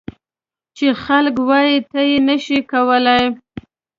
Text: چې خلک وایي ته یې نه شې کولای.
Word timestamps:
چې 0.77 0.87
خلک 1.03 1.35
وایي 1.49 1.79
ته 1.91 1.99
یې 2.09 2.17
نه 2.27 2.35
شې 2.43 2.59
کولای. 2.71 3.23